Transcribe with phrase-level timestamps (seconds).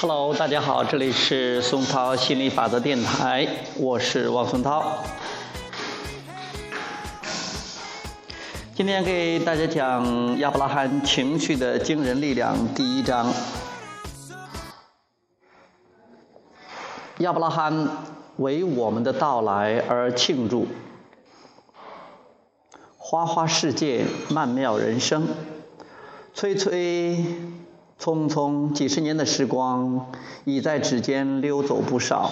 [0.00, 3.46] Hello，大家好，这里是松涛心理法则电台，
[3.76, 5.04] 我是王松涛。
[8.74, 13.32] 今天给大家讲亚伯拉罕情绪的惊人力量第一章。
[17.18, 17.88] 亚伯拉罕
[18.38, 20.68] 为我们的到来而庆祝，
[22.96, 25.26] 花花世界，曼妙人生，
[26.32, 27.24] 催催
[28.00, 30.12] 匆匆，几十年的时光
[30.44, 32.30] 已在指尖溜走不少。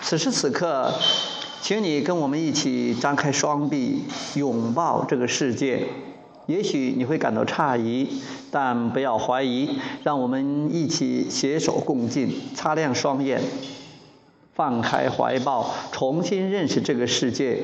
[0.00, 0.94] 此时此刻，
[1.60, 4.04] 请你跟我们一起张开双臂，
[4.34, 5.88] 拥抱这个世界。
[6.46, 13.42] 也许你会感到诧异，但不要怀疑，让我们一起携手共进，擦亮双眼，
[14.60, 17.62] 放开怀抱，重新认识这个世界，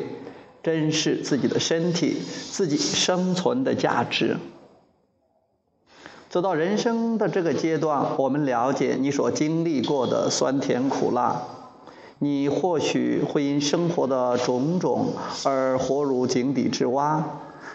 [0.63, 2.17] 珍视自己的身体，
[2.51, 4.39] 自己生存的价值。
[6.31, 11.43] 走到人生的这个阶段，我们了解你所经历过的酸甜苦辣。
[12.19, 15.13] 你或许会因生活的种种
[15.45, 17.23] 而活如井底之蛙，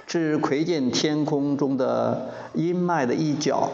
[0.07, 3.69] 只窥见天空中的阴霾的一角。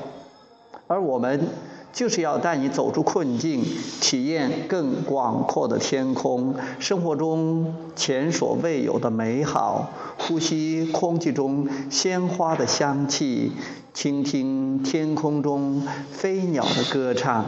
[0.88, 1.48] 而我们
[1.94, 3.64] 就是要带你走出困境，
[4.02, 13.52] 体验更广阔的天空，生活中前所未有的美好，呼吸空气中鲜花的香气，
[13.94, 17.46] 倾听天空中飞鸟的歌唱。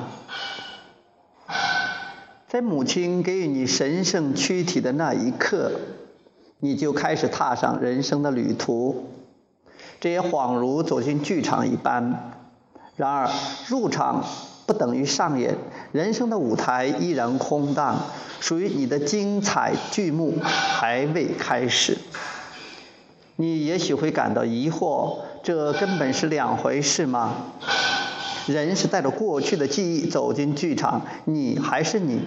[2.47, 5.71] 在母亲给予你神圣躯体的那一刻，
[6.59, 9.05] 你就开始踏上人生的旅途。
[9.99, 12.38] 这也恍如走进剧场一般。
[12.99, 13.29] 然而，
[13.69, 14.25] 入场
[14.65, 15.55] 不等于上演，
[15.93, 17.97] 人生的舞台依然空荡，
[18.41, 21.97] 属于你的精彩剧目还未开始。
[23.37, 27.35] 你也许会感到疑惑，这根本是两回事吗？
[28.47, 32.19] 人是带着过去的记忆走进剧场，你还是你。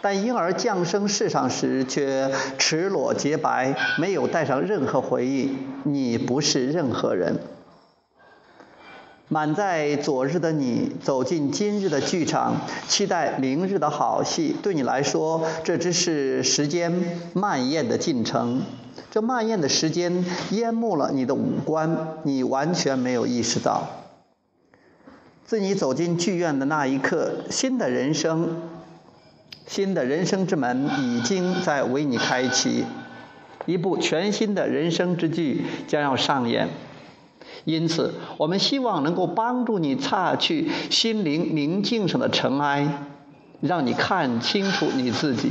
[0.00, 2.28] 但婴儿降生世上时却
[2.58, 5.56] 赤裸洁白，没有带上任何回忆。
[5.84, 7.38] 你不是任何人。
[9.32, 14.56] 满载昨日的你走进今日的剧场，期待明日的好戏。
[14.60, 16.92] 对你来说，这只是时间
[17.32, 18.62] 蔓延的进程。
[19.12, 23.86] 这蔓延的时间淹没了你的五官，你完全没有意识到。
[25.44, 28.60] 自你走进剧院的那一刻，新的人生，
[29.64, 32.84] 新的人生之门已经在为你开启，
[33.66, 36.68] 一部全新的人生之剧将要上演。
[37.64, 43.04] 因此，我们希望能够帮助你擦去心灵明镜上的尘埃，
[43.60, 45.50] 让你看清楚你自己。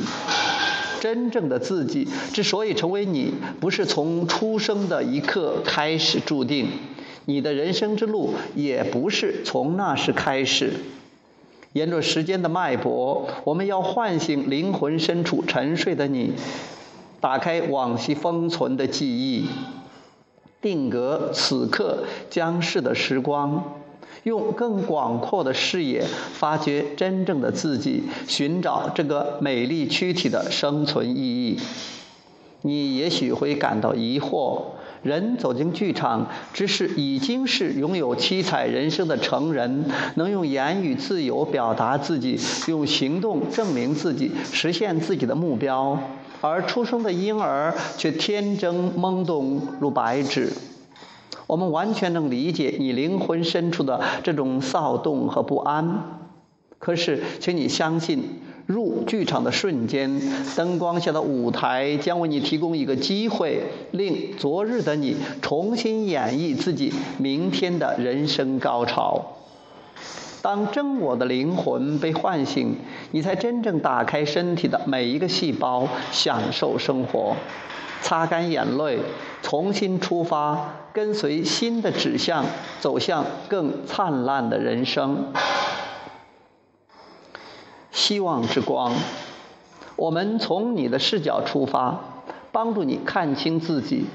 [1.00, 6.68] 真正的自己之所以成为你，不是从出生的一刻开始注定。
[7.26, 10.74] 你的人生之路也不是从那时开始。
[11.74, 16.34] 沿着时间的脉搏，我们要唤醒灵魂深处沉睡的你，
[17.22, 19.46] 打开往昔封存的记忆，
[20.62, 23.82] 定格此刻将逝的时光，
[24.24, 26.04] 用更广阔的视野
[26.34, 31.60] 发掘真正的自己，寻找这个美丽躯体的生存意义。
[32.62, 34.62] 你也许会感到疑惑。
[35.02, 42.38] 人走进剧场，只是已经是拥有七彩人生的成人，能用言语自由表达自己，
[42.68, 45.98] 用行动证明自己，实现自己的目标。
[46.42, 50.54] 而出生的婴儿却天真懵懂如白纸。
[51.48, 56.04] 我们完全能理解你灵魂深处的这种躁动和不安。
[56.78, 58.42] 可是，请你相信。
[58.68, 60.22] 入剧场的瞬间，
[60.56, 69.26] 灯光下的舞台将为你提供一个机会，令昨日的你重新演绎自己明天的人生高潮。
[70.42, 72.78] 当真我的灵魂被唤醒，
[73.12, 77.36] 你才真正打开身体的每一个细胞，享受生活，
[78.02, 79.00] 擦干眼泪，
[79.42, 82.46] 重新出发，跟随新的指向，
[82.80, 85.34] 走向更灿烂的人生。
[87.92, 88.94] 希望之光，
[89.98, 92.00] 我们从你的视角出发，
[92.54, 94.06] 帮助你看清自己，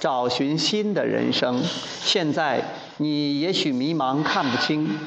[0.00, 1.62] 找寻新的人生。
[1.62, 2.64] 现在
[2.96, 4.98] 你也许迷茫看不清，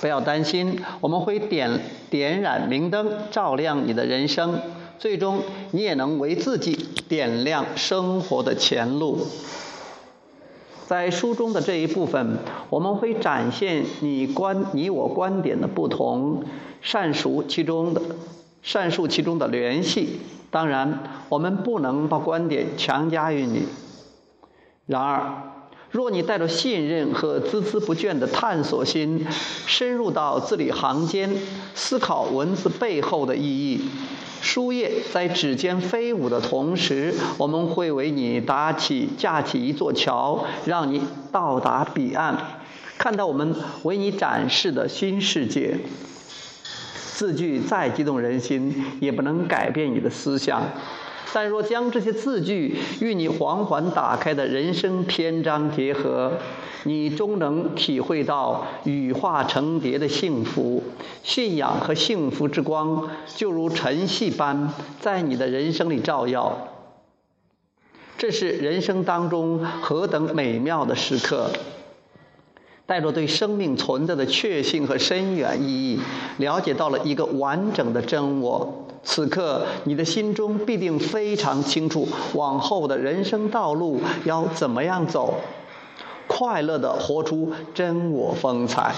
[0.00, 1.80] 不要担心，我们会点
[2.10, 4.60] 点燃明灯，照亮你的人生，
[4.98, 5.40] 最终
[5.72, 6.78] 你也能为自己
[7.08, 9.26] 点亮生活的前路。
[10.86, 12.38] 在书中的这一部分，
[12.70, 16.44] 我们会展现你观你我观点的不同，
[16.82, 18.00] 阐述其中的
[18.64, 20.20] 阐述其中的联系。
[20.50, 23.66] 当然，我们不能把观点强加于你。
[24.86, 25.52] 然而，
[25.90, 29.26] 若你带着信任和孜孜不倦的探索心，
[29.66, 31.30] 深入到字里行间，
[31.74, 33.88] 思考文字背后的意义，
[34.42, 41.00] 书页在指尖飞舞的同时，我们会为你搭起架起一座桥，让你
[41.32, 42.36] 到达彼岸，
[42.98, 45.78] 看到我们为你展示的新世界。
[47.14, 50.62] 字句再激动人心，也不能改变你的思想。
[51.34, 56.32] 但若将这些字句与你缓缓打开的人生篇章结合，
[56.84, 60.82] 你终能体会到羽化成蝶的幸福。
[61.22, 66.68] 信仰和幸福之光，就如晨曦般在你的人生里照耀。
[68.16, 71.50] 这是人生当中何等美妙的时刻！
[72.86, 76.00] 带着对生命存在的确信和深远意义，
[76.38, 78.87] 了解到了一个完整的真我。
[79.02, 85.40] 此刻，你的心中必定非常清楚，往后的人生道路要怎么样走，
[86.26, 88.94] 快乐的活出真我风采。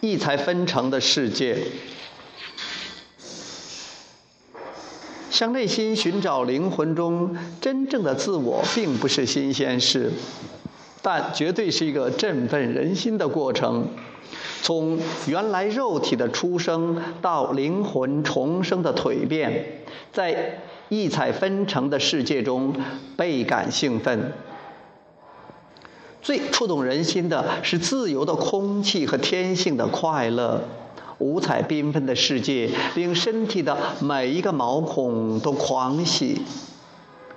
[0.00, 1.58] 异彩纷呈的世界，
[5.30, 10.12] 向内心寻找灵魂中真正的自我，并不是新鲜事。
[11.00, 13.88] 但绝对是一个振奋人心的过程。
[14.62, 19.82] 从原来肉体的出生到灵魂重生的蜕变，
[20.12, 22.74] 在异彩纷呈的世界中
[23.16, 24.32] 倍感兴奋。
[26.20, 30.62] 最触动人心的是自由的空气和天性的快乐。
[31.18, 36.42] 五彩缤纷的世界令身体的每一个毛孔都狂喜。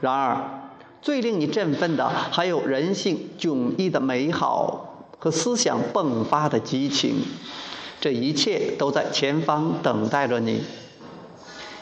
[0.01, 0.69] 然而，
[1.01, 4.90] 最令你振奋的，还有人性迥异的美好
[5.21, 7.17] 和思想迸发的激情。
[7.99, 10.63] 这一切都在前方等待着你。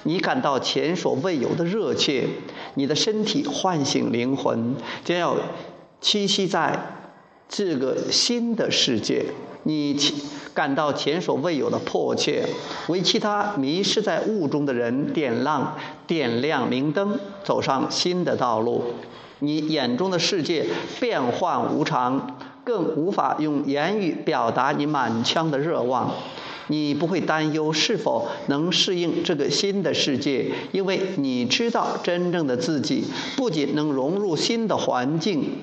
[0.04, 2.28] 你感到前所未有的热切，
[2.74, 4.76] 你的身体唤醒灵魂，
[5.06, 5.38] 将要
[6.02, 7.08] 栖息在
[7.48, 9.28] 这个新的世界。
[9.64, 9.98] 你
[10.54, 12.46] 感到前所未有的迫切，
[12.90, 18.84] 为其他迷失在雾中的人点亮点亮明灯，走上新的道路。
[19.40, 20.66] 你眼中的世界
[21.00, 26.12] 变幻无常，更无法用言语表达你满腔的热望。
[26.68, 33.06] 你不会担忧是否能适应这个新的世界，因为你知道真正的自己
[33.36, 35.60] 不仅能融入新的环境。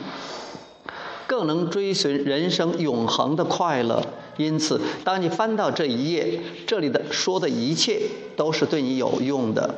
[1.29, 4.01] 更能追寻人生永恒的快乐。
[4.37, 8.03] 因此，当你翻到这一页，这里的说的一切
[8.37, 9.75] 都是对你有用的。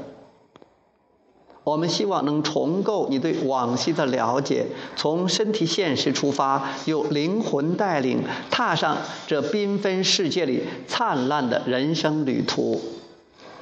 [1.69, 4.65] 我们希望能重构你对往昔的了解，
[4.97, 12.81] 从身体现实出发，由灵魂带领，踏上这缤纷世界里灿烂的人生旅途。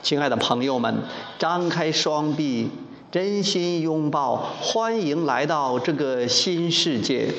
[0.04, 1.02] 亲爱的朋友们，
[1.36, 2.70] 张开双臂，
[3.10, 7.30] 真心拥抱，欢迎来到这个新世界。